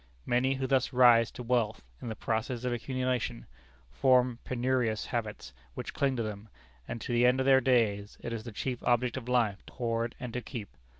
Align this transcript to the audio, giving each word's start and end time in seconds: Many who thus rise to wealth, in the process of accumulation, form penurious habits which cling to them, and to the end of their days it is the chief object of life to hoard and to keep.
Many 0.25 0.55
who 0.55 0.65
thus 0.65 0.91
rise 0.91 1.29
to 1.29 1.43
wealth, 1.43 1.83
in 2.01 2.09
the 2.09 2.15
process 2.15 2.63
of 2.63 2.73
accumulation, 2.73 3.45
form 3.91 4.39
penurious 4.43 5.05
habits 5.05 5.53
which 5.75 5.93
cling 5.93 6.15
to 6.15 6.23
them, 6.23 6.49
and 6.87 6.99
to 7.01 7.13
the 7.13 7.27
end 7.27 7.39
of 7.39 7.45
their 7.45 7.61
days 7.61 8.17
it 8.21 8.33
is 8.33 8.43
the 8.43 8.51
chief 8.51 8.81
object 8.81 9.15
of 9.15 9.29
life 9.29 9.63
to 9.67 9.73
hoard 9.73 10.15
and 10.19 10.33
to 10.33 10.41
keep. 10.41 10.69